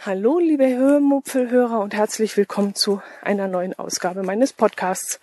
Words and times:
Hallo, 0.00 0.38
liebe 0.38 0.68
Hörmupfelhörer 0.68 1.80
und 1.80 1.94
herzlich 1.94 2.36
willkommen 2.36 2.74
zu 2.74 3.00
einer 3.22 3.48
neuen 3.48 3.78
Ausgabe 3.78 4.22
meines 4.22 4.52
Podcasts. 4.52 5.20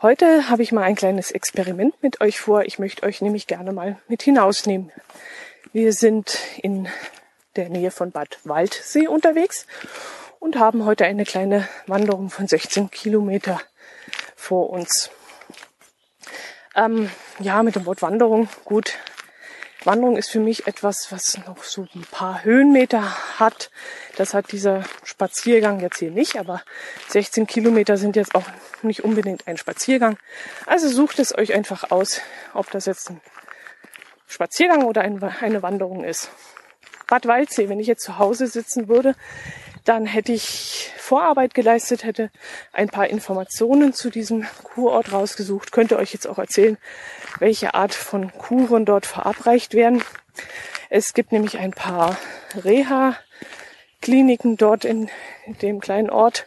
Heute 0.00 0.48
habe 0.48 0.62
ich 0.62 0.70
mal 0.70 0.84
ein 0.84 0.94
kleines 0.94 1.32
Experiment 1.32 2.00
mit 2.04 2.20
euch 2.20 2.38
vor. 2.38 2.62
Ich 2.62 2.78
möchte 2.78 3.02
euch 3.02 3.20
nämlich 3.20 3.48
gerne 3.48 3.72
mal 3.72 3.98
mit 4.06 4.22
hinausnehmen. 4.22 4.92
Wir 5.72 5.92
sind 5.92 6.38
in 6.62 6.86
der 7.56 7.68
Nähe 7.68 7.90
von 7.90 8.12
Bad 8.12 8.38
Waldsee 8.44 9.08
unterwegs 9.08 9.66
und 10.38 10.56
haben 10.56 10.84
heute 10.84 11.04
eine 11.04 11.24
kleine 11.24 11.68
Wanderung 11.88 12.30
von 12.30 12.46
16 12.46 12.92
Kilometer 12.92 13.60
vor 14.42 14.70
uns. 14.70 15.10
Ähm, 16.74 17.10
ja, 17.38 17.62
mit 17.62 17.76
dem 17.76 17.86
Wort 17.86 18.02
Wanderung, 18.02 18.48
gut, 18.64 18.98
Wanderung 19.84 20.16
ist 20.16 20.30
für 20.30 20.40
mich 20.40 20.66
etwas, 20.66 21.10
was 21.10 21.38
noch 21.46 21.62
so 21.62 21.86
ein 21.94 22.04
paar 22.10 22.44
Höhenmeter 22.44 23.38
hat. 23.38 23.70
Das 24.16 24.34
hat 24.34 24.52
dieser 24.52 24.84
Spaziergang 25.04 25.80
jetzt 25.80 25.98
hier 25.98 26.10
nicht, 26.10 26.38
aber 26.38 26.62
16 27.08 27.46
Kilometer 27.46 27.96
sind 27.96 28.16
jetzt 28.16 28.34
auch 28.34 28.44
nicht 28.82 29.04
unbedingt 29.04 29.46
ein 29.46 29.56
Spaziergang. 29.56 30.18
Also 30.66 30.88
sucht 30.88 31.18
es 31.18 31.36
euch 31.36 31.54
einfach 31.54 31.90
aus, 31.90 32.20
ob 32.52 32.70
das 32.70 32.86
jetzt 32.86 33.10
ein 33.10 33.20
Spaziergang 34.26 34.84
oder 34.84 35.02
eine 35.02 35.62
Wanderung 35.62 36.04
ist. 36.04 36.30
Bad 37.08 37.26
Waldsee, 37.26 37.68
wenn 37.68 37.80
ich 37.80 37.86
jetzt 37.86 38.04
zu 38.04 38.18
Hause 38.18 38.46
sitzen 38.46 38.88
würde, 38.88 39.14
dann 39.84 40.06
hätte 40.06 40.32
ich 40.32 40.90
Vorarbeit 40.96 41.54
geleistet, 41.54 42.04
hätte 42.04 42.30
ein 42.72 42.88
paar 42.88 43.08
Informationen 43.08 43.92
zu 43.92 44.10
diesem 44.10 44.46
Kurort 44.62 45.12
rausgesucht, 45.12 45.72
könnte 45.72 45.98
euch 45.98 46.12
jetzt 46.12 46.26
auch 46.26 46.38
erzählen, 46.38 46.78
welche 47.38 47.74
Art 47.74 47.94
von 47.94 48.32
Kuren 48.32 48.84
dort 48.84 49.06
verabreicht 49.06 49.74
werden. 49.74 50.02
Es 50.90 51.14
gibt 51.14 51.32
nämlich 51.32 51.58
ein 51.58 51.72
paar 51.72 52.16
Reha-Kliniken 52.64 54.56
dort 54.56 54.84
in 54.84 55.10
dem 55.46 55.80
kleinen 55.80 56.10
Ort. 56.10 56.46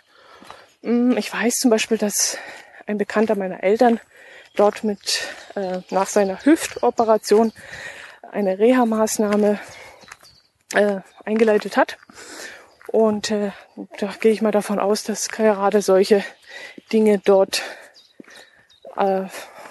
Hm, 0.84 1.18
ich 1.18 1.34
weiß 1.34 1.56
zum 1.56 1.72
Beispiel, 1.72 1.98
dass 1.98 2.38
ein 2.88 2.98
Bekannter 2.98 3.36
meiner 3.36 3.64
Eltern 3.64 4.00
dort 4.56 4.84
mit 4.84 5.24
äh, 5.56 5.80
nach 5.90 6.08
seiner 6.08 6.46
Hüftoperation 6.46 7.52
eine 8.32 8.60
Reha-Maßnahme 8.60 9.60
äh, 10.74 11.00
eingeleitet 11.26 11.78
hat. 11.78 11.98
Und 12.96 13.30
äh, 13.30 13.52
da 14.00 14.14
gehe 14.22 14.32
ich 14.32 14.42
mal 14.42 14.54
davon 14.54 14.80
aus, 14.80 15.04
dass 15.04 15.28
gerade 15.28 15.82
solche 15.82 16.24
Dinge 16.94 17.20
dort 17.20 17.62
äh, 18.96 19.24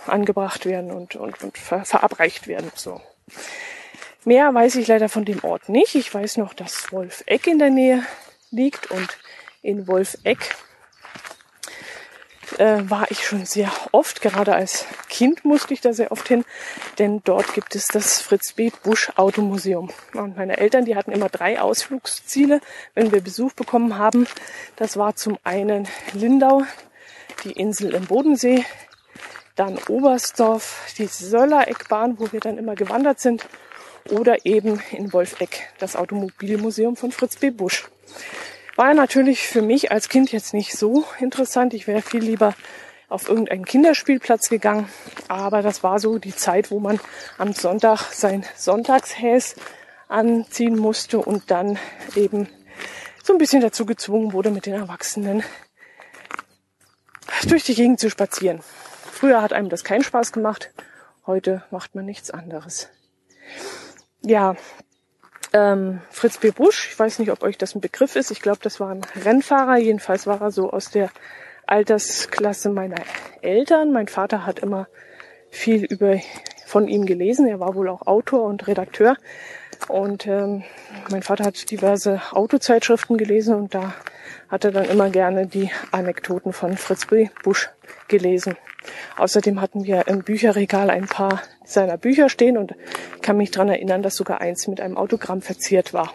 angebracht 0.06 0.67
werden 0.67 0.92
und, 0.92 1.17
und, 1.17 1.42
und 1.42 1.56
ver 1.56 1.86
verabreicht 1.86 2.48
werden. 2.48 2.70
So. 2.75 3.00
Mehr 4.27 4.52
weiß 4.52 4.75
ich 4.75 4.89
leider 4.89 5.08
von 5.08 5.25
dem 5.25 5.42
Ort 5.42 5.70
nicht. 5.70 5.95
Ich 5.95 6.12
weiß 6.12 6.36
noch, 6.36 6.52
dass 6.52 6.92
Wolfegg 6.92 7.47
in 7.47 7.58
der 7.58 7.70
Nähe 7.70 8.02
liegt 8.50 8.91
und 8.91 9.17
in 9.62 9.89
Wolfegg 9.89 10.41
äh, 12.58 12.88
war 12.88 13.10
ich 13.10 13.27
schon 13.27 13.47
sehr 13.47 13.70
oft. 13.92 14.20
Gerade 14.20 14.55
als 14.55 14.86
Kind 15.08 15.44
musste 15.44 15.74
ich 15.74 15.80
da 15.80 15.92
sehr 15.92 16.12
oft 16.12 16.27
hin, 16.28 16.44
denn 16.98 17.22
dort 17.24 17.55
gibt 17.55 17.74
es 17.74 17.86
das 17.86 18.20
Fritz 18.20 18.52
B. 18.52 18.70
Busch 18.83 19.12
Automuseum. 19.16 19.91
Und 20.14 20.36
meine 20.36 20.58
Eltern, 20.58 20.84
die 20.84 20.96
hatten 20.96 21.12
immer 21.12 21.28
drei 21.28 21.61
Ausflugsziele, 21.61 22.61
wenn 22.94 23.12
wir 23.12 23.20
Besuch 23.20 23.52
bekommen 23.52 23.98
haben. 23.98 24.27
Das 24.77 24.96
war 24.96 25.16
zum 25.16 25.38
einen 25.44 25.88
Lindau, 26.12 26.62
die 27.44 27.52
Insel 27.52 27.94
im 27.94 28.06
Bodensee, 28.06 28.64
dann 29.56 29.78
Oberstdorf, 29.89 30.94
die 30.98 31.06
Söller-Eckbahn, 31.06 32.18
wo 32.18 32.33
wir 32.33 32.41
dann 32.41 32.58
immer 32.58 32.74
gewandert 32.74 33.20
sind, 33.20 33.46
oder 34.11 34.44
eben 34.44 34.83
in 34.91 35.12
Wolfegg, 35.12 35.68
das 35.78 35.96
Automobilmuseum 35.96 36.96
von 36.96 37.12
Fritz 37.12 37.36
B. 37.36 37.51
Busch. 37.51 37.89
War 38.77 38.92
natürlich 38.95 39.46
für 39.46 39.62
mich 39.62 39.92
als 39.92 40.08
Kind 40.08 40.33
jetzt 40.33 40.52
nicht 40.52 40.77
so 40.77 41.05
interessant. 41.20 41.74
Ich 41.74 41.86
wäre 41.86 42.02
viel 42.02 42.23
lieber 42.23 42.55
auf 43.08 43.29
irgendeinen 43.29 43.64
Kinderspielplatz 43.64 44.48
gegangen. 44.48 44.89
Aber 45.29 45.62
das 45.62 45.83
war 45.83 46.01
so 46.01 46.18
die 46.18 46.35
Zeit, 46.35 46.70
wo 46.70 46.80
man 46.80 46.98
am 47.39 47.52
Sonntag 47.52 48.13
sein 48.13 48.45
Sonntagshäs 48.57 49.55
anziehen 50.08 50.77
musste 50.77 51.18
und 51.18 51.51
dann 51.51 51.79
eben 52.17 52.48
so 53.23 53.33
ein 53.33 53.39
bisschen 53.39 53.63
dazu 53.63 53.86
gezwungen 53.86 54.33
wurde, 54.33 54.51
mit 54.51 54.67
den 54.67 54.74
Erwachsenen 54.74 55.42
durch 57.48 57.64
die 57.64 57.74
Gegend 57.74 58.01
zu 58.01 58.11
spazieren. 58.11 58.61
Früher 59.13 59.40
hat 59.40 59.52
einem 59.52 59.68
das 59.68 59.84
keinen 59.84 60.02
Spaß 60.02 60.33
gemacht. 60.33 60.73
Heute 61.27 61.63
macht 61.70 61.95
man 61.95 62.05
nichts 62.05 62.30
anderes. 62.30 62.89
Ja, 64.23 64.57
ähm, 65.54 66.00
Fritz 66.10 66.38
B. 66.38 66.50
Busch, 66.50 66.88
ich 66.90 66.98
weiß 66.98 67.20
nicht, 67.20 67.30
ob 67.30 67.42
euch 67.42 67.56
das 67.56 67.74
ein 67.74 67.80
Begriff 67.80 68.16
ist. 68.16 68.32
Ich 68.32 68.42
glaube, 68.42 68.58
das 68.60 68.80
war 68.80 68.90
ein 68.90 69.02
Rennfahrer. 69.24 69.76
Jedenfalls 69.76 70.26
war 70.26 70.40
er 70.42 70.50
so 70.50 70.70
aus 70.70 70.90
der 70.90 71.10
Altersklasse 71.66 72.70
meiner 72.70 73.00
Eltern. 73.40 73.92
Mein 73.92 74.08
Vater 74.08 74.44
hat 74.44 74.58
immer 74.58 74.88
viel 75.50 75.84
über 75.84 76.18
von 76.66 76.88
ihm 76.88 77.06
gelesen. 77.06 77.46
Er 77.46 77.60
war 77.60 77.76
wohl 77.76 77.88
auch 77.88 78.02
Autor 78.06 78.44
und 78.44 78.66
Redakteur. 78.66 79.16
Und 79.86 80.26
ähm, 80.26 80.64
mein 81.10 81.22
Vater 81.22 81.44
hat 81.44 81.70
diverse 81.70 82.20
Autozeitschriften 82.32 83.16
gelesen 83.16 83.54
und 83.54 83.74
da 83.74 83.94
hat 84.48 84.64
er 84.64 84.72
dann 84.72 84.86
immer 84.86 85.10
gerne 85.10 85.46
die 85.46 85.70
Anekdoten 85.92 86.52
von 86.52 86.76
Fritz 86.76 87.06
B. 87.06 87.28
Busch 87.44 87.70
gelesen. 88.08 88.56
Außerdem 89.16 89.60
hatten 89.60 89.84
wir 89.84 90.08
im 90.08 90.24
Bücherregal 90.24 90.90
ein 90.90 91.06
paar 91.06 91.42
seiner 91.64 91.97
Bücher 91.97 92.29
stehen 92.29 92.57
und 92.57 92.75
kann 93.23 93.36
mich 93.36 93.51
dran 93.51 93.69
erinnern, 93.69 94.02
dass 94.02 94.17
sogar 94.17 94.41
eins 94.41 94.69
mit 94.69 94.80
einem 94.80 94.97
Autogramm 94.97 95.42
verziert 95.42 95.92
war. 95.92 96.13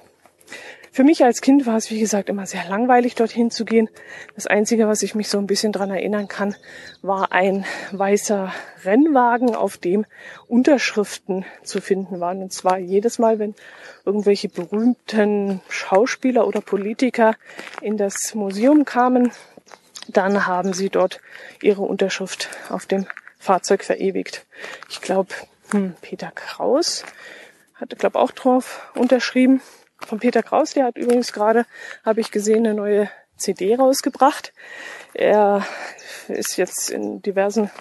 Für 0.92 1.04
mich 1.04 1.24
als 1.24 1.42
Kind 1.42 1.68
war 1.68 1.78
es, 1.78 1.92
wie 1.92 2.00
gesagt, 2.00 2.30
immer 2.30 2.48
sehr 2.48 2.68
langweilig, 2.68 3.14
dorthin 3.14 3.52
zu 3.52 3.64
gehen. 3.64 3.90
Das 4.36 4.48
Einzige, 4.48 4.88
was 4.88 5.04
ich 5.04 5.14
mich 5.14 5.30
so 5.30 5.38
ein 5.38 5.46
bisschen 5.46 5.72
dran 5.72 5.92
erinnern 5.92 6.28
kann, 6.28 6.56
war 7.02 7.32
ein 7.32 7.64
weißer 7.92 8.52
Rennwagen, 8.84 9.56
auf 9.56 9.78
dem 9.78 10.06
Unterschriften 10.48 11.46
zu 11.64 11.80
finden 11.80 12.20
waren. 12.20 12.42
Und 12.42 12.54
zwar 12.54 12.80
jedes 12.80 13.20
Mal, 13.20 13.38
wenn 13.38 13.54
irgendwelche 14.04 14.50
berühmten 14.50 15.62
Schauspieler 15.70 16.48
oder 16.48 16.62
Politiker 16.62 17.36
in 17.82 17.98
das 17.98 18.34
Museum 18.34 18.84
kamen, 18.84 19.32
dann 20.08 20.48
haben 20.48 20.74
sie 20.74 20.90
dort 20.90 21.22
ihre 21.62 21.84
Unterschrift 21.84 22.50
auf 22.70 22.88
dem 22.88 23.06
Fahrzeug 23.40 23.84
verewigt. 23.84 24.46
Ich 24.90 25.02
glaube, 25.02 25.34
hm, 25.72 25.96
Peter 26.02 26.32
Kraus 26.32 27.04
hatte, 27.76 27.96
glaube 27.96 28.20
auch 28.20 28.32
drauf 28.32 28.92
unterschrieben. 28.96 29.62
Von 29.98 30.20
Peter 30.20 30.44
Kraus, 30.44 30.74
der 30.74 30.86
hat 30.86 30.98
übrigens 30.98 31.34
gerade, 31.34 31.66
habe 32.06 32.22
ich 32.22 32.32
gesehen, 32.32 32.66
eine 32.66 32.76
neue 32.76 33.10
CD 33.38 33.76
rausgebracht. 33.76 34.54
Er 35.14 35.66
ist 36.28 36.58
jetzt 36.58 36.90
in 36.90 37.22
diversen 37.22 37.72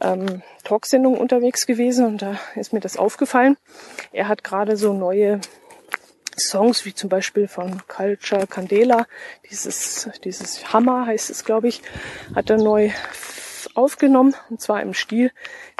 ähm, 0.00 0.42
Talksendungen 0.64 1.20
unterwegs 1.20 1.66
gewesen 1.66 2.06
und 2.06 2.22
da 2.22 2.38
ist 2.54 2.72
mir 2.72 2.80
das 2.80 2.96
aufgefallen. 2.96 3.56
Er 4.12 4.28
hat 4.28 4.44
gerade 4.44 4.76
so 4.76 4.92
neue 4.92 5.40
Songs 6.38 6.84
wie 6.84 6.94
zum 6.94 7.08
Beispiel 7.08 7.48
von 7.48 7.82
Culture 7.88 8.46
Candela, 8.46 9.06
dieses, 9.50 10.08
dieses 10.22 10.72
Hammer 10.72 11.06
heißt 11.06 11.30
es, 11.30 11.44
glaube 11.44 11.68
ich, 11.68 11.82
hat 12.34 12.50
er 12.50 12.58
neu 12.58 12.90
aufgenommen 13.76 14.34
und 14.50 14.60
zwar 14.60 14.82
im 14.82 14.94
Stil 14.94 15.32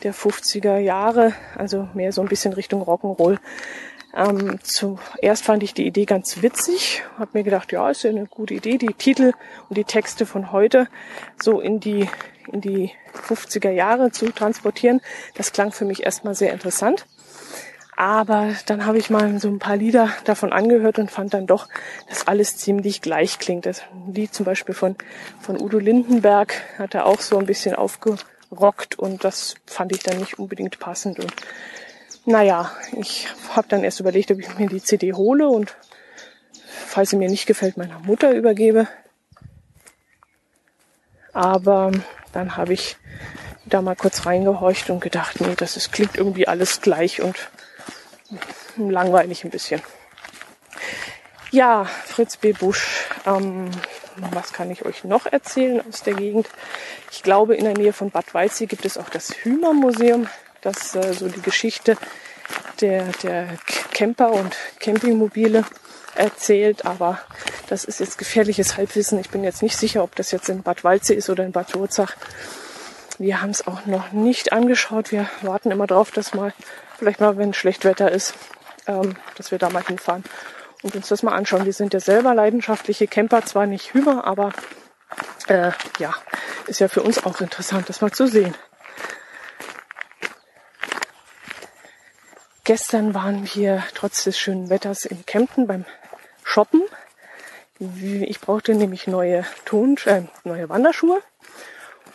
der 0.02 0.14
50er 0.14 0.78
Jahre, 0.78 1.34
also 1.56 1.88
mehr 1.94 2.12
so 2.12 2.20
ein 2.20 2.28
bisschen 2.28 2.52
Richtung 2.52 2.82
Rock'n'Roll. 2.82 3.38
Ähm, 4.14 4.58
zuerst 4.62 5.44
fand 5.44 5.62
ich 5.62 5.74
die 5.74 5.86
Idee 5.86 6.06
ganz 6.06 6.40
witzig, 6.42 7.02
habe 7.18 7.30
mir 7.34 7.44
gedacht, 7.44 7.72
ja, 7.72 7.90
ist 7.90 8.02
ja 8.02 8.10
eine 8.10 8.26
gute 8.26 8.54
Idee, 8.54 8.78
die 8.78 8.94
Titel 8.94 9.32
und 9.68 9.76
die 9.76 9.84
Texte 9.84 10.24
von 10.24 10.52
heute 10.52 10.88
so 11.40 11.60
in 11.60 11.80
die 11.80 12.08
in 12.52 12.60
die 12.60 12.92
50er 13.28 13.71
Jahre 13.71 14.12
zu 14.12 14.30
transportieren. 14.30 15.00
Das 15.34 15.53
klang 15.53 15.72
für 15.72 15.84
mich 15.84 16.04
erstmal 16.04 16.34
sehr 16.34 16.53
interessant. 16.53 17.06
Aber 17.97 18.54
dann 18.66 18.84
habe 18.84 18.98
ich 18.98 19.09
mal 19.09 19.41
so 19.41 19.48
ein 19.48 19.59
paar 19.59 19.78
Lieder 19.78 20.10
davon 20.25 20.53
angehört 20.53 20.98
und 20.98 21.10
fand 21.10 21.33
dann 21.33 21.47
doch, 21.47 21.66
dass 22.10 22.27
alles 22.27 22.59
ziemlich 22.59 23.01
gleich 23.01 23.39
klingt. 23.39 23.65
Das 23.65 23.83
Lied 24.13 24.34
zum 24.34 24.45
Beispiel 24.45 24.75
von, 24.75 24.97
von 25.41 25.59
Udo 25.59 25.78
Lindenberg 25.78 26.54
hat 26.78 26.95
er 26.95 27.07
auch 27.07 27.21
so 27.21 27.39
ein 27.39 27.47
bisschen 27.47 27.75
aufgerockt 27.75 28.98
und 28.98 29.25
das 29.25 29.54
fand 29.65 29.93
ich 29.93 30.03
dann 30.03 30.19
nicht 30.19 30.39
unbedingt 30.39 30.78
passend. 30.78 31.19
Und 31.19 31.33
naja, 32.27 32.71
ich 32.93 33.28
habe 33.54 33.69
dann 33.69 33.83
erst 33.83 34.01
überlegt, 34.01 34.31
ob 34.31 34.41
ich 34.41 34.59
mir 34.59 34.69
die 34.69 34.83
CD 34.83 35.15
hole 35.15 35.48
und 35.48 35.75
falls 36.87 37.10
sie 37.10 37.16
mir 37.16 37.31
nicht 37.31 37.47
gefällt, 37.47 37.78
meiner 37.78 38.01
Mutter 38.01 38.33
übergebe. 38.33 38.89
Aber 41.33 41.93
dann 42.33 42.59
habe 42.59 42.75
ich 42.75 42.98
da 43.65 43.81
mal 43.81 43.97
kurz 43.97 44.27
reingehorcht 44.27 44.91
und 44.91 45.01
gedacht, 45.01 45.41
nee, 45.41 45.54
das 45.57 45.78
ist, 45.78 45.93
klingt 45.93 46.16
irgendwie 46.16 46.47
alles 46.47 46.83
gleich 46.83 47.22
und 47.22 47.37
langweilig 48.76 49.44
ein 49.44 49.50
bisschen. 49.50 49.82
Ja, 51.50 51.84
Fritz 51.84 52.36
B. 52.36 52.52
Busch. 52.52 53.08
Ähm, 53.24 53.70
was 54.16 54.52
kann 54.52 54.70
ich 54.70 54.84
euch 54.84 55.04
noch 55.04 55.26
erzählen 55.26 55.82
aus 55.88 56.02
der 56.02 56.14
Gegend? 56.14 56.48
Ich 57.12 57.22
glaube, 57.22 57.54
in 57.54 57.64
der 57.64 57.74
Nähe 57.74 57.92
von 57.92 58.10
Bad 58.10 58.34
Waldsee 58.34 58.66
gibt 58.66 58.84
es 58.84 58.98
auch 58.98 59.08
das 59.08 59.30
Hümer 59.42 59.72
Museum, 59.72 60.26
das 60.62 60.94
äh, 60.94 61.12
so 61.12 61.28
die 61.28 61.42
Geschichte 61.42 61.96
der, 62.80 63.04
der 63.22 63.48
Camper 63.92 64.32
und 64.32 64.56
Campingmobile 64.80 65.64
erzählt, 66.14 66.84
aber 66.84 67.20
das 67.68 67.84
ist 67.84 68.00
jetzt 68.00 68.18
gefährliches 68.18 68.76
Halbwissen. 68.76 69.18
Ich 69.18 69.30
bin 69.30 69.44
jetzt 69.44 69.62
nicht 69.62 69.76
sicher, 69.76 70.02
ob 70.02 70.14
das 70.16 70.30
jetzt 70.30 70.48
in 70.48 70.62
Bad 70.62 70.84
Waldsee 70.84 71.14
ist 71.14 71.30
oder 71.30 71.44
in 71.44 71.52
Bad 71.52 71.74
Wurzach. 71.74 72.16
Wir 73.18 73.40
haben 73.40 73.50
es 73.50 73.66
auch 73.66 73.86
noch 73.86 74.12
nicht 74.12 74.52
angeschaut. 74.52 75.10
Wir 75.10 75.28
warten 75.42 75.70
immer 75.70 75.86
drauf, 75.86 76.10
dass 76.10 76.34
mal, 76.34 76.52
vielleicht 76.98 77.21
mal, 77.21 77.37
wenn 77.37 77.54
schlecht 77.54 77.84
Wetter 77.84 78.10
ist, 78.10 78.34
ähm, 78.87 79.16
dass 79.37 79.51
wir 79.51 79.59
da 79.59 79.71
mal 79.71 79.84
hinfahren 79.84 80.25
und 80.83 80.95
uns 80.95 81.09
das 81.09 81.22
mal 81.22 81.34
anschauen. 81.34 81.65
Wir 81.65 81.72
sind 81.72 81.95
ja 81.95 82.01
selber 82.01 82.34
leidenschaftliche 82.34 83.07
Camper, 83.07 83.45
zwar 83.45 83.66
nicht 83.66 83.95
Hümer, 83.95 84.25
aber 84.25 84.53
äh, 85.48 85.72
ja, 85.98 86.15
ist 86.66 86.81
ja 86.81 86.89
für 86.89 87.03
uns 87.03 87.25
auch 87.25 87.41
interessant, 87.41 87.89
das 87.89 88.01
mal 88.01 88.13
zu 88.13 88.27
sehen. 88.27 88.54
Gestern 92.65 93.15
waren 93.15 93.48
wir 93.54 93.84
trotz 93.95 94.25
des 94.25 94.39
schönen 94.39 94.71
Wetters 94.71 95.04
in 95.04 95.25
Kempten 95.25 95.69
beim 95.69 95.84
Shoppen. 96.43 96.83
Ich 97.78 98.41
brauchte 98.41 98.75
nämlich 98.75 99.07
neue 99.07 99.45
Ton, 99.65 99.97
äh, 100.07 100.22
neue 100.43 100.69
Wanderschuhe. 100.69 101.22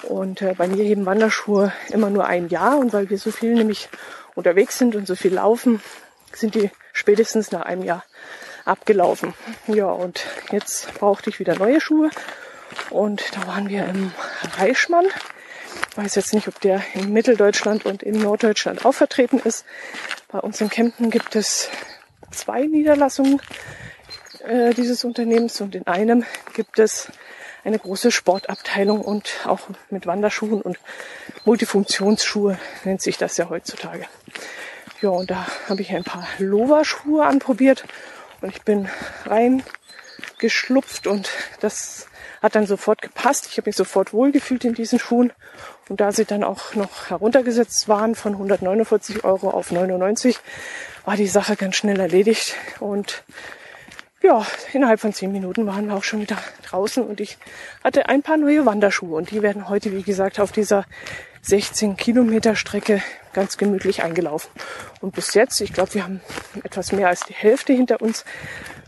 Und 0.03 0.41
äh, 0.41 0.53
bei 0.57 0.67
mir 0.67 0.83
heben 0.83 1.05
Wanderschuhe 1.05 1.71
immer 1.89 2.09
nur 2.09 2.25
ein 2.25 2.49
Jahr. 2.49 2.79
Und 2.79 2.91
weil 2.91 3.09
wir 3.09 3.17
so 3.17 3.31
viel 3.31 3.53
nämlich 3.53 3.87
unterwegs 4.35 4.77
sind 4.77 4.95
und 4.95 5.07
so 5.07 5.15
viel 5.15 5.33
laufen, 5.33 5.81
sind 6.33 6.55
die 6.55 6.71
spätestens 6.93 7.51
nach 7.51 7.61
einem 7.61 7.83
Jahr 7.83 8.03
abgelaufen. 8.65 9.33
Ja, 9.67 9.87
und 9.87 10.25
jetzt 10.51 10.93
brauchte 10.95 11.29
ich 11.29 11.39
wieder 11.39 11.57
neue 11.57 11.81
Schuhe. 11.81 12.09
Und 12.89 13.35
da 13.35 13.47
waren 13.47 13.69
wir 13.69 13.85
im 13.85 14.11
Reichmann. 14.57 15.05
Ich 15.91 15.97
weiß 15.97 16.15
jetzt 16.15 16.33
nicht, 16.33 16.47
ob 16.47 16.59
der 16.61 16.81
in 16.93 17.11
Mitteldeutschland 17.11 17.85
und 17.85 18.03
in 18.03 18.19
Norddeutschland 18.19 18.85
auch 18.85 18.93
vertreten 18.93 19.39
ist. 19.39 19.65
Bei 20.29 20.39
uns 20.39 20.61
in 20.61 20.69
Kempten 20.69 21.09
gibt 21.09 21.35
es 21.35 21.69
zwei 22.31 22.65
Niederlassungen 22.65 23.41
äh, 24.39 24.73
dieses 24.73 25.03
Unternehmens 25.03 25.59
und 25.59 25.75
in 25.75 25.87
einem 25.87 26.25
gibt 26.53 26.79
es 26.79 27.11
eine 27.63 27.77
große 27.77 28.11
Sportabteilung 28.11 29.01
und 29.01 29.31
auch 29.45 29.61
mit 29.89 30.07
Wanderschuhen 30.07 30.61
und 30.61 30.79
Multifunktionsschuhe 31.45 32.57
nennt 32.85 33.01
sich 33.01 33.17
das 33.17 33.37
ja 33.37 33.49
heutzutage. 33.49 34.07
Ja, 35.01 35.09
und 35.09 35.31
da 35.31 35.47
habe 35.67 35.81
ich 35.81 35.91
ein 35.91 36.03
paar 36.03 36.27
Lova-Schuhe 36.37 37.25
anprobiert 37.25 37.85
und 38.41 38.55
ich 38.55 38.61
bin 38.61 38.87
reingeschlupft 39.25 41.07
und 41.07 41.29
das 41.59 42.07
hat 42.41 42.53
dann 42.55 42.67
sofort 42.67 43.01
gepasst. 43.01 43.47
Ich 43.49 43.57
habe 43.57 43.69
mich 43.69 43.75
sofort 43.75 44.13
wohlgefühlt 44.13 44.63
in 44.63 44.75
diesen 44.75 44.99
Schuhen. 44.99 45.31
Und 45.89 46.01
da 46.01 46.11
sie 46.11 46.25
dann 46.25 46.43
auch 46.43 46.75
noch 46.75 47.09
heruntergesetzt 47.09 47.87
waren 47.87 48.15
von 48.15 48.33
149 48.33 49.23
Euro 49.23 49.49
auf 49.49 49.71
99, 49.71 50.39
war 51.05 51.15
die 51.15 51.27
Sache 51.27 51.55
ganz 51.55 51.75
schnell 51.75 51.99
erledigt. 51.99 52.55
Und 52.79 53.23
ja, 54.21 54.45
innerhalb 54.71 54.99
von 54.99 55.13
zehn 55.13 55.31
Minuten 55.31 55.65
waren 55.65 55.87
wir 55.87 55.95
auch 55.95 56.03
schon 56.03 56.21
wieder 56.21 56.37
draußen 56.69 57.03
und 57.03 57.19
ich 57.19 57.39
hatte 57.83 58.07
ein 58.07 58.21
paar 58.21 58.37
neue 58.37 58.67
Wanderschuhe 58.67 59.15
und 59.15 59.31
die 59.31 59.41
werden 59.41 59.67
heute, 59.67 59.91
wie 59.91 60.03
gesagt, 60.03 60.39
auf 60.39 60.51
dieser 60.51 60.85
16 61.41 61.97
Kilometer 61.97 62.55
Strecke 62.55 63.01
ganz 63.33 63.57
gemütlich 63.57 64.03
eingelaufen. 64.03 64.51
Und 65.01 65.15
bis 65.15 65.33
jetzt, 65.33 65.59
ich 65.61 65.73
glaube, 65.73 65.93
wir 65.95 66.03
haben 66.03 66.21
etwas 66.63 66.91
mehr 66.91 67.07
als 67.07 67.21
die 67.21 67.33
Hälfte 67.33 67.73
hinter 67.73 68.01
uns, 68.01 68.25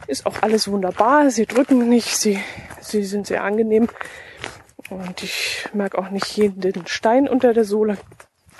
ist 0.08 0.26
auch 0.26 0.42
alles 0.42 0.68
wunderbar. 0.68 1.30
Sie 1.30 1.46
drücken 1.46 1.90
nicht, 1.90 2.18
sie, 2.18 2.40
sie 2.82 3.04
sind 3.04 3.28
sehr 3.28 3.44
angenehm. 3.44 3.88
Und 4.90 5.24
ich 5.24 5.68
merke 5.74 5.98
auch 5.98 6.10
nicht 6.10 6.28
jeden 6.38 6.86
Stein 6.88 7.28
unter 7.28 7.54
der 7.54 7.64
Sohle. 7.64 7.98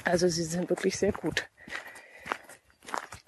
Also 0.06 0.28
sie 0.28 0.44
sind 0.44 0.70
wirklich 0.70 0.98
sehr 0.98 1.12
gut. 1.12 1.48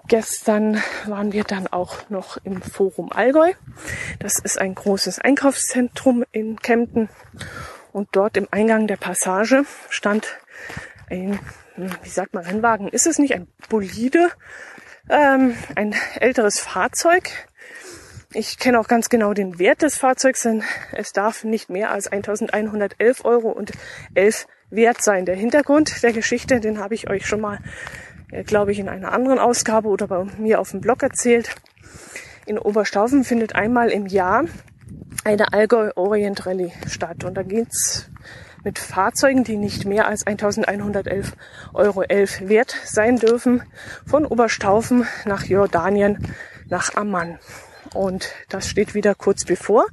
Gestern 0.08 0.82
waren 1.06 1.32
wir 1.32 1.42
dann 1.42 1.66
auch 1.66 2.08
noch 2.10 2.36
im 2.44 2.62
Forum 2.62 3.10
Allgäu. 3.10 3.52
Das 4.20 4.38
ist 4.38 4.58
ein 4.58 4.74
großes 4.74 5.18
Einkaufszentrum 5.18 6.24
in 6.30 6.58
Kempten. 6.60 7.08
Und 7.92 8.10
dort 8.12 8.36
im 8.36 8.46
Eingang 8.50 8.86
der 8.86 8.98
Passage 8.98 9.64
stand 9.88 10.36
ein, 11.08 11.38
wie 11.76 12.08
sagt 12.08 12.34
man, 12.34 12.44
Rennwagen 12.44 12.88
ist 12.88 13.06
es 13.06 13.18
nicht, 13.18 13.34
ein 13.34 13.46
Bolide, 13.68 14.28
ähm, 15.08 15.54
ein 15.74 15.94
älteres 16.18 16.60
Fahrzeug. 16.60 17.30
Ich 18.32 18.58
kenne 18.58 18.78
auch 18.80 18.88
ganz 18.88 19.08
genau 19.08 19.34
den 19.34 19.58
Wert 19.58 19.82
des 19.82 19.96
Fahrzeugs, 19.96 20.42
denn 20.42 20.62
es 20.92 21.12
darf 21.12 21.44
nicht 21.44 21.70
mehr 21.70 21.90
als 21.90 22.08
1111 22.08 23.24
Euro 23.24 23.50
und 23.50 23.72
11 24.14 24.46
wert 24.70 25.02
sein. 25.02 25.24
Der 25.26 25.36
Hintergrund 25.36 26.02
der 26.02 26.12
Geschichte, 26.12 26.60
den 26.60 26.78
habe 26.78 26.94
ich 26.94 27.08
euch 27.08 27.26
schon 27.26 27.40
mal, 27.40 27.60
äh, 28.30 28.42
glaube 28.42 28.72
ich, 28.72 28.78
in 28.78 28.88
einer 28.88 29.12
anderen 29.12 29.38
Ausgabe 29.38 29.88
oder 29.88 30.08
bei 30.08 30.24
mir 30.38 30.60
auf 30.60 30.72
dem 30.72 30.80
Blog 30.80 31.02
erzählt. 31.02 31.54
In 32.46 32.58
Oberstaufen 32.58 33.24
findet 33.24 33.54
einmal 33.54 33.90
im 33.90 34.06
Jahr 34.06 34.44
eine 35.24 35.52
Allgäu 35.52 35.90
Orient 35.96 36.46
Rallye 36.46 36.72
statt 36.88 37.24
und 37.24 37.34
da 37.34 37.42
geht's 37.42 38.10
mit 38.66 38.80
Fahrzeugen, 38.80 39.44
die 39.44 39.56
nicht 39.56 39.84
mehr 39.84 40.08
als 40.08 40.26
1111 40.26 41.36
Euro 41.72 42.02
11 42.02 42.48
wert 42.48 42.74
sein 42.84 43.16
dürfen, 43.16 43.62
von 44.04 44.26
Oberstaufen 44.26 45.06
nach 45.24 45.44
Jordanien 45.44 46.34
nach 46.68 46.96
Amman. 46.96 47.38
Und 47.94 48.32
das 48.48 48.66
steht 48.66 48.92
wieder 48.94 49.14
kurz 49.14 49.44
bevor. 49.44 49.86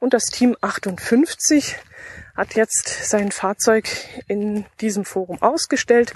Und 0.00 0.12
das 0.12 0.24
Team 0.24 0.56
58 0.60 1.76
hat 2.34 2.54
jetzt 2.54 3.08
sein 3.08 3.30
Fahrzeug 3.30 3.88
in 4.26 4.66
diesem 4.80 5.04
Forum 5.04 5.40
ausgestellt 5.40 6.12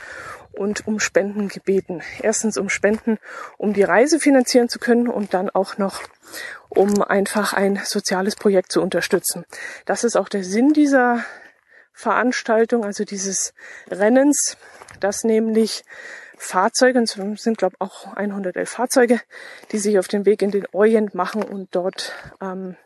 und 0.50 0.88
um 0.88 0.98
Spenden 0.98 1.46
gebeten. 1.46 2.02
Erstens 2.20 2.58
um 2.58 2.70
Spenden, 2.70 3.18
um 3.56 3.72
die 3.72 3.84
Reise 3.84 4.18
finanzieren 4.18 4.68
zu 4.68 4.80
können 4.80 5.06
und 5.06 5.32
dann 5.32 5.48
auch 5.48 5.78
noch, 5.78 6.02
um 6.70 7.02
einfach 7.02 7.52
ein 7.52 7.80
soziales 7.84 8.34
Projekt 8.34 8.72
zu 8.72 8.82
unterstützen. 8.82 9.44
Das 9.86 10.02
ist 10.02 10.16
auch 10.16 10.28
der 10.28 10.42
Sinn 10.42 10.72
dieser 10.72 11.24
Veranstaltung, 12.00 12.84
also 12.84 13.04
dieses 13.04 13.52
Rennens, 13.90 14.56
dass 15.00 15.22
nämlich 15.22 15.84
Fahrzeuge, 16.38 16.98
und 16.98 17.04
es 17.04 17.42
sind 17.42 17.58
glaube 17.58 17.76
auch 17.78 18.16
111 18.16 18.68
Fahrzeuge, 18.68 19.20
die 19.72 19.78
sich 19.78 19.98
auf 19.98 20.08
den 20.08 20.24
Weg 20.24 20.40
in 20.40 20.50
den 20.50 20.66
Orient 20.72 21.14
machen 21.14 21.42
und 21.42 21.68
dort 21.74 22.12
ähm, 22.40 22.76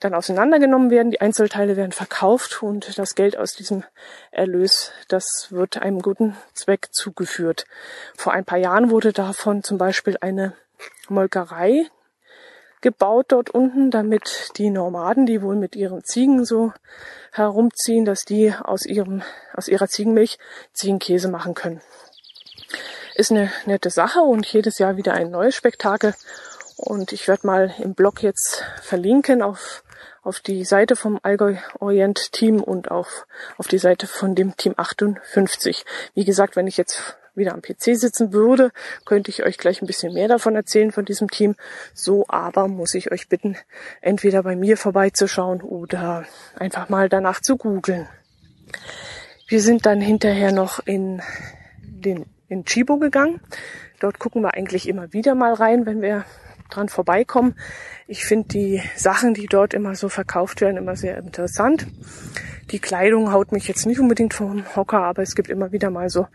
dann 0.00 0.14
auseinandergenommen 0.14 0.90
werden. 0.90 1.10
Die 1.10 1.20
Einzelteile 1.20 1.76
werden 1.76 1.92
verkauft 1.92 2.62
und 2.62 2.98
das 2.98 3.14
Geld 3.14 3.36
aus 3.36 3.52
diesem 3.52 3.84
Erlös, 4.30 4.92
das 5.08 5.48
wird 5.50 5.76
einem 5.76 6.00
guten 6.00 6.34
Zweck 6.54 6.88
zugeführt. 6.92 7.66
Vor 8.16 8.32
ein 8.32 8.46
paar 8.46 8.58
Jahren 8.58 8.90
wurde 8.90 9.12
davon 9.12 9.62
zum 9.62 9.76
Beispiel 9.76 10.16
eine 10.20 10.54
Molkerei 11.08 11.90
gebaut 12.80 13.26
dort 13.28 13.50
unten, 13.50 13.90
damit 13.90 14.52
die 14.56 14.70
Nomaden, 14.70 15.26
die 15.26 15.42
wohl 15.42 15.56
mit 15.56 15.76
ihren 15.76 16.04
Ziegen 16.04 16.44
so 16.44 16.72
herumziehen, 17.32 18.04
dass 18.04 18.24
die 18.24 18.52
aus 18.52 18.86
ihrem, 18.86 19.22
aus 19.54 19.68
ihrer 19.68 19.88
Ziegenmilch 19.88 20.38
Ziegenkäse 20.72 21.28
machen 21.28 21.54
können. 21.54 21.80
Ist 23.14 23.32
eine 23.32 23.50
nette 23.66 23.90
Sache 23.90 24.20
und 24.20 24.46
jedes 24.46 24.78
Jahr 24.78 24.96
wieder 24.96 25.12
ein 25.12 25.30
neues 25.30 25.56
Spektakel. 25.56 26.14
Und 26.76 27.12
ich 27.12 27.26
werde 27.26 27.46
mal 27.46 27.74
im 27.78 27.94
Blog 27.94 28.22
jetzt 28.22 28.64
verlinken 28.82 29.42
auf, 29.42 29.82
auf 30.22 30.38
die 30.38 30.64
Seite 30.64 30.94
vom 30.94 31.18
Allgäu 31.24 31.56
Orient 31.80 32.32
Team 32.32 32.62
und 32.62 32.92
auch 32.92 33.08
auf 33.56 33.66
die 33.66 33.78
Seite 33.78 34.06
von 34.06 34.36
dem 34.36 34.56
Team 34.56 34.74
58. 34.76 35.84
Wie 36.14 36.24
gesagt, 36.24 36.54
wenn 36.54 36.68
ich 36.68 36.76
jetzt 36.76 37.16
wieder 37.38 37.54
am 37.54 37.62
PC 37.62 37.96
sitzen 37.96 38.32
würde, 38.32 38.70
könnte 39.04 39.30
ich 39.30 39.44
euch 39.44 39.58
gleich 39.58 39.80
ein 39.80 39.86
bisschen 39.86 40.12
mehr 40.12 40.28
davon 40.28 40.54
erzählen 40.54 40.92
von 40.92 41.04
diesem 41.04 41.30
Team. 41.30 41.54
So 41.94 42.26
aber 42.28 42.68
muss 42.68 42.94
ich 42.94 43.10
euch 43.10 43.28
bitten, 43.28 43.56
entweder 44.00 44.42
bei 44.42 44.56
mir 44.56 44.76
vorbeizuschauen 44.76 45.62
oder 45.62 46.24
einfach 46.56 46.88
mal 46.88 47.08
danach 47.08 47.40
zu 47.40 47.56
googeln. 47.56 48.06
Wir 49.46 49.62
sind 49.62 49.86
dann 49.86 50.00
hinterher 50.00 50.52
noch 50.52 50.80
in 50.86 51.22
den 51.80 52.26
in 52.48 52.64
Chibo 52.64 52.98
gegangen. 52.98 53.40
Dort 54.00 54.18
gucken 54.18 54.42
wir 54.42 54.54
eigentlich 54.54 54.88
immer 54.88 55.12
wieder 55.12 55.34
mal 55.34 55.54
rein, 55.54 55.86
wenn 55.86 56.02
wir 56.02 56.24
dran 56.70 56.88
vorbeikommen. 56.88 57.54
Ich 58.06 58.24
finde 58.24 58.48
die 58.48 58.82
Sachen, 58.96 59.34
die 59.34 59.46
dort 59.46 59.74
immer 59.74 59.94
so 59.94 60.08
verkauft 60.08 60.60
werden, 60.60 60.76
immer 60.76 60.96
sehr 60.96 61.18
interessant. 61.18 61.86
Die 62.70 62.78
Kleidung 62.78 63.32
haut 63.32 63.52
mich 63.52 63.68
jetzt 63.68 63.86
nicht 63.86 64.00
unbedingt 64.00 64.34
vom 64.34 64.64
Hocker, 64.76 65.02
aber 65.02 65.22
es 65.22 65.34
gibt 65.34 65.48
immer 65.48 65.72
wieder 65.72 65.90
mal 65.90 66.10
so 66.10 66.26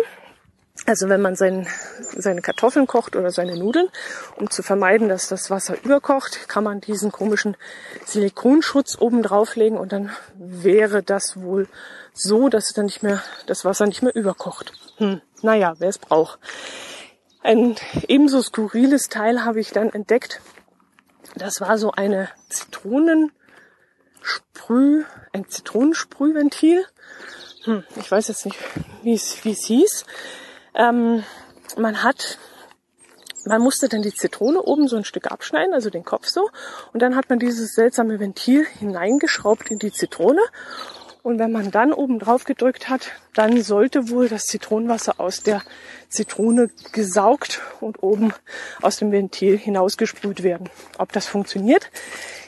Also 0.85 1.09
wenn 1.09 1.21
man 1.21 1.35
sein, 1.35 1.67
seine 2.15 2.41
Kartoffeln 2.41 2.87
kocht 2.87 3.15
oder 3.15 3.31
seine 3.31 3.57
Nudeln, 3.57 3.89
um 4.35 4.49
zu 4.49 4.63
vermeiden, 4.63 5.09
dass 5.09 5.27
das 5.27 5.49
Wasser 5.49 5.75
überkocht, 5.83 6.47
kann 6.47 6.63
man 6.63 6.81
diesen 6.81 7.11
komischen 7.11 7.57
Silikonschutz 8.05 8.97
oben 8.99 9.23
drauflegen 9.23 9.77
und 9.77 9.91
dann 9.91 10.11
wäre 10.35 11.03
das 11.03 11.41
wohl 11.41 11.67
so, 12.13 12.49
dass 12.49 12.73
dann 12.73 12.85
nicht 12.85 13.03
mehr, 13.03 13.21
das 13.47 13.65
Wasser 13.65 13.85
nicht 13.85 14.03
mehr 14.03 14.15
überkocht. 14.15 14.73
Hm, 14.97 15.21
naja, 15.41 15.75
wer 15.79 15.89
es 15.89 15.97
braucht. 15.97 16.39
Ein 17.41 17.75
ebenso 18.07 18.41
skurriles 18.41 19.09
Teil 19.09 19.45
habe 19.45 19.59
ich 19.59 19.71
dann 19.71 19.91
entdeckt. 19.91 20.41
Das 21.37 21.61
war 21.61 21.77
so 21.77 21.91
eine 21.91 22.29
Zitronensprüh, 22.49 23.31
ein 25.33 25.47
Zitronensprühventil. 25.47 26.85
Hm, 27.63 27.83
ich 27.95 28.09
weiß 28.09 28.27
jetzt 28.29 28.45
nicht, 28.45 28.57
wie 29.03 29.13
es, 29.13 29.43
wie 29.45 29.51
es 29.51 29.65
hieß. 29.65 30.05
Ähm, 30.73 31.23
man 31.77 32.03
hat, 32.03 32.37
man 33.45 33.61
musste 33.61 33.89
dann 33.89 34.01
die 34.01 34.13
Zitrone 34.13 34.61
oben 34.61 34.87
so 34.87 34.95
ein 34.95 35.05
Stück 35.05 35.31
abschneiden, 35.31 35.73
also 35.73 35.89
den 35.89 36.05
Kopf 36.05 36.27
so. 36.27 36.49
Und 36.93 37.01
dann 37.01 37.15
hat 37.15 37.29
man 37.29 37.39
dieses 37.39 37.73
seltsame 37.73 38.19
Ventil 38.19 38.65
hineingeschraubt 38.65 39.69
in 39.69 39.79
die 39.79 39.91
Zitrone. 39.91 40.41
Und 41.27 41.39
wenn 41.39 41.51
man 41.51 41.71
dann 41.71 41.91
oben 41.91 42.19
drauf 42.19 42.45
gedrückt 42.45 42.87
hat, 42.87 43.11
dann 43.33 43.61
sollte 43.61 44.09
wohl 44.09 44.29
das 44.29 44.45
Zitronenwasser 44.45 45.19
aus 45.19 45.43
der 45.43 45.61
Zitrone 46.07 46.69
gesaugt 46.93 47.59
und 47.81 48.01
oben 48.01 48.33
aus 48.81 48.95
dem 48.95 49.11
Ventil 49.11 49.57
hinausgesprüht 49.57 50.41
werden. 50.41 50.69
Ob 50.97 51.11
das 51.11 51.27
funktioniert, 51.27 51.91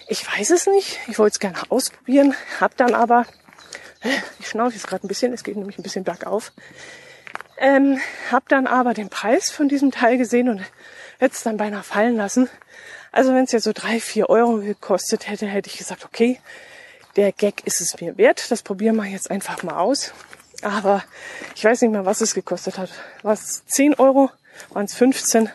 ich 0.07 0.25
weiß 0.25 0.51
es 0.51 0.65
nicht. 0.65 0.97
Ich 1.09 1.19
wollte 1.19 1.33
es 1.33 1.39
gerne 1.41 1.57
ausprobieren, 1.67 2.33
habe 2.61 2.73
dann 2.77 2.93
aber, 2.95 3.25
ich 4.39 4.47
schnaufe 4.47 4.75
jetzt 4.75 4.87
gerade 4.87 5.05
ein 5.05 5.09
bisschen, 5.09 5.33
es 5.33 5.43
geht 5.43 5.57
nämlich 5.57 5.77
ein 5.77 5.83
bisschen 5.83 6.05
bergauf, 6.05 6.53
ähm, 7.57 7.99
hab 8.31 8.47
dann 8.47 8.65
aber 8.65 8.93
den 8.93 9.09
Preis 9.09 9.51
von 9.51 9.67
diesem 9.67 9.91
Teil 9.91 10.17
gesehen 10.17 10.47
und 10.47 10.61
hätte 11.17 11.35
es 11.35 11.43
dann 11.43 11.57
beinahe 11.57 11.83
fallen 11.83 12.15
lassen. 12.15 12.49
Also 13.11 13.33
wenn 13.33 13.43
es 13.43 13.51
ja 13.51 13.59
so 13.59 13.73
drei, 13.73 13.99
vier 13.99 14.29
Euro 14.29 14.59
gekostet 14.59 15.27
hätte, 15.27 15.47
hätte 15.47 15.69
ich 15.69 15.77
gesagt, 15.77 16.05
okay, 16.05 16.39
der 17.15 17.31
Gag 17.31 17.65
ist 17.65 17.81
es 17.81 17.99
mir 17.99 18.17
wert. 18.17 18.51
Das 18.51 18.63
probieren 18.63 18.95
wir 18.95 19.05
jetzt 19.05 19.29
einfach 19.31 19.63
mal 19.63 19.77
aus. 19.77 20.13
Aber 20.61 21.03
ich 21.55 21.63
weiß 21.63 21.81
nicht 21.81 21.91
mehr, 21.91 22.05
was 22.05 22.21
es 22.21 22.33
gekostet 22.33 22.77
hat. 22.77 22.89
War 23.23 23.33
es 23.33 23.65
10 23.65 23.95
Euro? 23.95 24.29
Waren 24.69 24.85
es 24.85 24.95
15? 24.95 25.49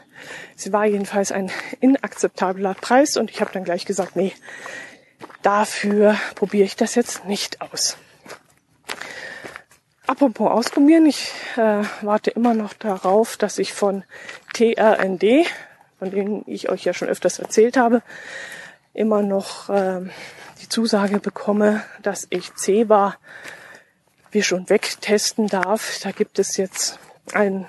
Es 0.56 0.73
war 0.73 0.87
jedenfalls 0.87 1.32
ein 1.32 1.50
inakzeptabler 1.80 2.75
Preis 2.75 3.16
und 3.16 3.30
ich 3.30 3.40
habe 3.40 3.52
dann 3.52 3.64
gleich 3.64 3.84
gesagt, 3.84 4.16
nee, 4.16 4.32
dafür 5.42 6.16
probiere 6.34 6.64
ich 6.64 6.76
das 6.76 6.94
jetzt 6.94 7.26
nicht 7.26 7.61
aus. 7.61 7.99
Apropos 10.06 10.50
ausprobieren, 10.50 11.06
ich 11.06 11.32
äh, 11.56 11.82
warte 12.02 12.30
immer 12.30 12.54
noch 12.54 12.75
darauf, 12.75 13.37
dass 13.37 13.58
ich 13.58 13.73
von 13.73 14.04
TRND, 14.52 15.46
von 15.99 16.11
denen 16.11 16.44
ich 16.46 16.68
euch 16.68 16.84
ja 16.84 16.92
schon 16.92 17.08
öfters 17.08 17.38
erzählt 17.38 17.76
habe, 17.76 18.02
immer 18.92 19.23
noch 19.23 19.70
äh, 19.70 20.02
die 20.61 20.68
Zusage 20.68 21.20
bekomme, 21.20 21.82
dass 22.02 22.26
ich 22.30 22.54
CEBA 22.54 23.16
Wisch 24.32 24.52
und 24.52 24.70
Weg 24.70 25.00
testen 25.00 25.46
darf. 25.46 26.00
Da 26.02 26.11
gibt 26.11 26.38
es 26.38 26.56
jetzt 26.56 26.99
einen, 27.32 27.66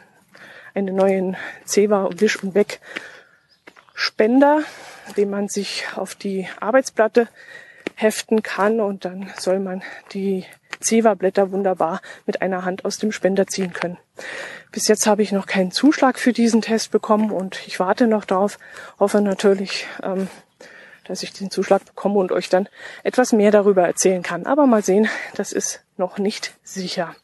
einen 0.73 0.95
neuen 0.95 1.37
CEBA 1.65 2.09
Wisch 2.19 2.41
und 2.43 2.55
Weg 2.55 2.79
Spender, 3.93 4.63
den 5.15 5.29
man 5.29 5.47
sich 5.47 5.85
auf 5.95 6.15
die 6.15 6.47
Arbeitsplatte 6.59 7.27
heften 7.95 8.43
kann 8.43 8.81
und 8.81 9.05
dann 9.05 9.31
soll 9.37 9.59
man 9.59 9.81
die 10.11 10.45
Zewa-Blätter 10.81 11.51
wunderbar 11.51 12.01
mit 12.25 12.41
einer 12.41 12.65
Hand 12.65 12.83
aus 12.83 12.97
dem 12.97 13.11
Spender 13.11 13.47
ziehen 13.47 13.73
können. 13.73 13.97
Bis 14.71 14.87
jetzt 14.87 15.07
habe 15.07 15.23
ich 15.23 15.31
noch 15.31 15.47
keinen 15.47 15.71
Zuschlag 15.71 16.19
für 16.19 16.33
diesen 16.33 16.61
Test 16.61 16.91
bekommen 16.91 17.31
und 17.31 17.65
ich 17.67 17.79
warte 17.79 18.07
noch 18.07 18.25
darauf, 18.25 18.59
hoffe 18.99 19.21
natürlich, 19.21 19.87
ähm, 20.03 20.27
dass 21.07 21.23
ich 21.23 21.33
den 21.33 21.51
Zuschlag 21.51 21.85
bekomme 21.85 22.19
und 22.19 22.31
euch 22.31 22.49
dann 22.49 22.69
etwas 23.03 23.31
mehr 23.31 23.51
darüber 23.51 23.85
erzählen 23.85 24.23
kann. 24.23 24.45
Aber 24.45 24.67
mal 24.67 24.83
sehen, 24.83 25.07
das 25.35 25.51
ist 25.51 25.83
noch 25.97 26.17
nicht 26.17 26.53
sicher. 26.63 27.15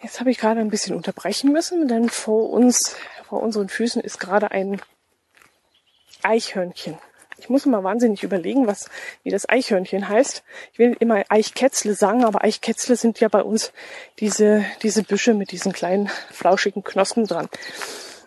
Jetzt 0.00 0.20
habe 0.20 0.30
ich 0.30 0.38
gerade 0.38 0.60
ein 0.60 0.70
bisschen 0.70 0.96
unterbrechen 0.96 1.52
müssen, 1.52 1.86
denn 1.86 2.08
vor 2.08 2.50
uns, 2.50 2.96
vor 3.28 3.40
unseren 3.42 3.68
Füßen 3.68 4.02
ist 4.02 4.18
gerade 4.18 4.50
ein 4.50 4.80
Eichhörnchen 6.22 6.98
ich 7.42 7.50
muss 7.50 7.66
mal 7.66 7.82
wahnsinnig 7.82 8.22
überlegen, 8.22 8.68
was, 8.68 8.88
wie 9.24 9.30
das 9.30 9.48
Eichhörnchen 9.48 10.08
heißt. 10.08 10.44
Ich 10.72 10.78
will 10.78 10.96
immer 11.00 11.24
Eichkätzle 11.28 11.94
sagen, 11.94 12.24
aber 12.24 12.44
Eichkätzle 12.44 12.94
sind 12.94 13.18
ja 13.18 13.26
bei 13.26 13.42
uns 13.42 13.72
diese, 14.20 14.64
diese 14.82 15.02
Büsche 15.02 15.34
mit 15.34 15.50
diesen 15.50 15.72
kleinen 15.72 16.08
flauschigen 16.30 16.84
Knospen 16.84 17.26
dran. 17.26 17.48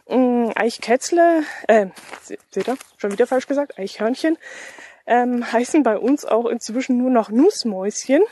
Mm, 0.07 0.51
Eichkätzle, 0.55 1.43
äh, 1.67 1.87
seht 2.21 2.67
ihr, 2.67 2.77
schon 2.97 3.11
wieder 3.11 3.25
falsch 3.25 3.47
gesagt, 3.47 3.79
Eichhörnchen, 3.79 4.37
ähm, 5.07 5.51
heißen 5.51 5.83
bei 5.83 5.97
uns 5.97 6.25
auch 6.25 6.45
inzwischen 6.45 6.97
nur 6.97 7.09
noch 7.09 7.29
Nussmäuschen. 7.29 8.23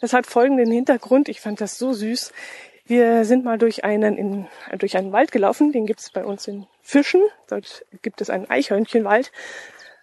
Das 0.00 0.12
hat 0.12 0.26
folgenden 0.26 0.72
Hintergrund, 0.72 1.28
ich 1.28 1.40
fand 1.40 1.60
das 1.60 1.78
so 1.78 1.92
süß. 1.92 2.32
Wir 2.84 3.24
sind 3.24 3.44
mal 3.44 3.58
durch 3.58 3.84
einen, 3.84 4.18
in, 4.18 4.48
durch 4.76 4.96
einen 4.96 5.12
Wald 5.12 5.30
gelaufen, 5.30 5.70
den 5.70 5.86
gibt 5.86 6.00
es 6.00 6.10
bei 6.10 6.24
uns 6.24 6.48
in 6.48 6.66
Fischen. 6.82 7.22
Dort 7.48 7.84
gibt 8.02 8.20
es 8.20 8.28
einen 8.28 8.50
Eichhörnchenwald. 8.50 9.30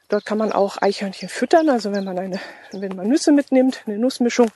Dort 0.08 0.26
kann 0.26 0.38
man 0.38 0.54
auch 0.54 0.82
Eichhörnchen 0.82 1.28
füttern. 1.30 1.70
Also 1.70 1.94
wenn 1.94 2.06
man 2.06 2.18
eine, 2.18 2.40
wenn 2.72 2.96
man 2.96 3.08
Nüsse 3.08 3.34
mitnimmt, 3.34 3.84
eine 3.86 4.00
Nussmischung, 4.00 4.48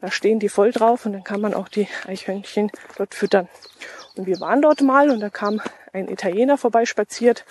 da 0.00 0.10
stehen 0.10 0.40
die 0.40 0.48
voll 0.48 0.72
drauf 0.72 1.04
und 1.04 1.12
dann 1.12 1.22
kann 1.22 1.40
man 1.40 1.52
auch 1.52 1.68
die 1.68 1.86
Eichhörnchen 2.06 2.72
dort 2.96 3.14
füttern. 3.14 3.48
Und 4.16 4.26
wir 4.26 4.40
waren 4.40 4.62
dort 4.62 4.80
mal 4.80 5.10
und 5.10 5.20
da 5.20 5.30
kam 5.30 5.60
ein 5.92 6.08
Italiener 6.08 6.58
vorbeispaziert 6.58 7.44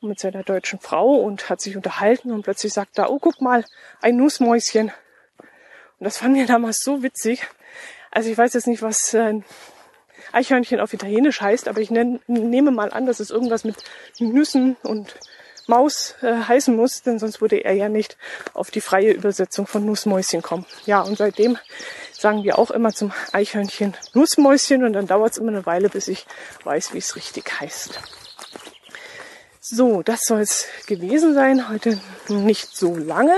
mit 0.00 0.20
seiner 0.20 0.42
deutschen 0.42 0.78
Frau 0.80 1.14
und 1.14 1.48
hat 1.48 1.60
sich 1.60 1.76
unterhalten 1.76 2.30
und 2.30 2.42
plötzlich 2.42 2.72
sagt 2.72 2.98
er, 2.98 3.10
oh 3.10 3.18
guck 3.18 3.40
mal, 3.40 3.64
ein 4.02 4.16
Nussmäuschen. 4.16 4.92
Und 5.98 6.04
das 6.04 6.18
fand 6.18 6.34
wir 6.36 6.46
damals 6.46 6.82
so 6.82 7.02
witzig. 7.02 7.46
Also 8.10 8.30
ich 8.30 8.36
weiß 8.36 8.52
jetzt 8.52 8.66
nicht, 8.66 8.82
was 8.82 9.14
äh, 9.14 9.40
Eichhörnchen 10.32 10.80
auf 10.80 10.92
Italienisch 10.92 11.40
heißt, 11.40 11.68
aber 11.68 11.80
ich 11.80 11.90
nehme 11.90 12.70
mal 12.70 12.92
an, 12.92 13.06
dass 13.06 13.20
es 13.20 13.30
irgendwas 13.30 13.64
mit 13.64 13.76
Nüssen 14.18 14.76
und 14.82 15.14
Maus 15.66 16.16
äh, 16.20 16.34
heißen 16.34 16.76
muss, 16.76 17.02
denn 17.02 17.18
sonst 17.18 17.40
würde 17.40 17.64
er 17.64 17.72
ja 17.72 17.88
nicht 17.88 18.18
auf 18.52 18.70
die 18.70 18.82
freie 18.82 19.12
Übersetzung 19.12 19.66
von 19.66 19.86
Nussmäuschen 19.86 20.42
kommen. 20.42 20.66
Ja, 20.84 21.00
und 21.00 21.16
seitdem 21.16 21.58
sagen 22.24 22.42
wir 22.42 22.58
auch 22.58 22.70
immer 22.70 22.90
zum 22.90 23.12
Eichhörnchen 23.32 23.92
Nussmäuschen 24.14 24.82
und 24.82 24.94
dann 24.94 25.06
dauert 25.06 25.32
es 25.32 25.38
immer 25.38 25.52
eine 25.52 25.66
Weile, 25.66 25.90
bis 25.90 26.08
ich 26.08 26.24
weiß, 26.64 26.94
wie 26.94 26.98
es 26.98 27.16
richtig 27.16 27.60
heißt. 27.60 28.00
So, 29.60 30.02
das 30.02 30.20
soll 30.22 30.40
es 30.40 30.64
gewesen 30.86 31.34
sein. 31.34 31.68
Heute 31.68 32.00
nicht 32.28 32.74
so 32.74 32.96
lange, 32.96 33.34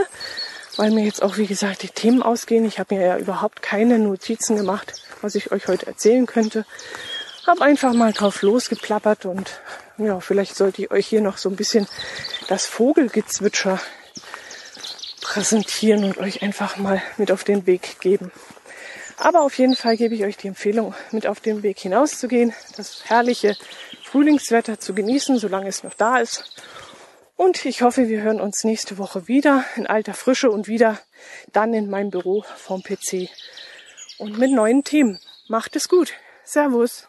weil 0.77 0.93
mir 0.93 1.05
jetzt 1.05 1.21
auch, 1.21 1.37
wie 1.37 1.49
gesagt, 1.49 1.83
die 1.83 1.89
Themen 1.89 2.23
ausgehen. 2.23 2.65
Ich 2.65 2.79
habe 2.79 2.95
mir 2.95 3.05
ja 3.05 3.19
überhaupt 3.19 3.61
keine 3.61 3.99
Notizen 3.99 4.57
gemacht, 4.57 4.93
was 5.21 5.35
ich 5.35 5.51
euch 5.51 5.67
heute 5.67 5.89
erzählen 5.89 6.27
könnte. 6.27 6.65
Hab 7.45 7.61
einfach 7.63 7.93
mal 7.93 8.13
drauf 8.13 8.43
losgeplappert 8.43 9.25
und 9.27 9.51
ja, 9.99 10.21
vielleicht 10.21 10.55
sollte 10.55 10.83
ich 10.83 10.93
euch 10.93 11.09
hier 11.09 11.23
noch 11.23 11.39
so 11.39 11.49
ein 11.49 11.57
bisschen 11.57 11.89
das 12.47 12.67
Vogelgezwitscher 12.67 13.81
präsentieren 15.23 16.05
und 16.05 16.19
euch 16.19 16.43
einfach 16.43 16.77
mal 16.77 17.03
mit 17.17 17.33
auf 17.33 17.43
den 17.43 17.67
Weg 17.67 17.99
geben. 17.99 18.31
Aber 19.19 19.43
auf 19.43 19.59
jeden 19.59 19.77
Fall 19.77 19.97
gebe 19.97 20.15
ich 20.15 20.25
euch 20.25 20.37
die 20.37 20.49
Empfehlung, 20.49 20.95
mit 21.11 21.27
auf 21.27 21.41
den 21.41 21.63
Weg 21.63 21.79
hinauszugehen, 21.79 22.53
das 22.77 23.09
herrliche 23.09 23.57
Frühlingswetter 24.05 24.79
zu 24.79 24.95
genießen, 24.95 25.39
solange 25.39 25.69
es 25.69 25.83
noch 25.83 25.95
da 25.95 26.19
ist. 26.19 26.45
Und 27.37 27.65
ich 27.65 27.83
hoffe, 27.83 28.09
wir 28.09 28.23
hören 28.23 28.41
uns 28.41 28.65
nächste 28.65 28.99
Woche 28.99 29.29
wieder 29.29 29.65
in 29.77 29.87
alter 29.87 30.15
Frische 30.15 30.51
und 30.51 30.69
wieder 30.69 30.99
dann 31.53 31.75
in 31.75 31.91
meinem 31.91 32.11
Büro 32.11 32.45
vom 32.57 32.83
PC 32.83 33.29
und 34.19 34.39
mit 34.39 34.53
neuen 34.53 34.85
Themen. 34.85 35.21
Macht 35.49 35.77
es 35.77 35.89
gut. 35.89 36.13
Servus. 36.45 37.09